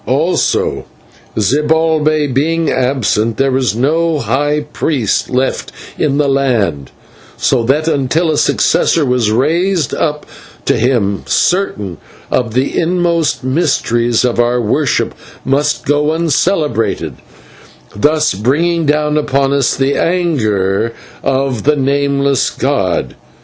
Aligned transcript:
"Also, 0.07 0.85
Zibalbay 1.37 2.25
being 2.33 2.71
absent, 2.71 3.37
there 3.37 3.51
was 3.51 3.75
no 3.75 4.17
high 4.17 4.61
priest 4.61 5.29
left 5.29 5.71
in 5.95 6.17
the 6.17 6.27
land, 6.27 6.89
so 7.37 7.61
that 7.65 7.87
until 7.87 8.31
a 8.31 8.37
successor 8.39 9.05
was 9.05 9.29
raised 9.29 9.93
up 9.93 10.25
to 10.65 10.75
him, 10.75 11.21
certain 11.27 11.99
of 12.31 12.55
the 12.55 12.75
inmost 12.79 13.43
mysteries 13.43 14.25
of 14.25 14.39
our 14.39 14.59
worship 14.59 15.13
must 15.45 15.85
go 15.85 16.11
uncelebrated, 16.13 17.17
thus 17.95 18.33
bringing 18.33 18.87
down 18.87 19.19
upon 19.19 19.53
us 19.53 19.75
the 19.77 19.95
anger 19.95 20.93
of 21.21 21.61
the 21.61 21.75
Nameless 21.75 22.49
god. 22.49 23.13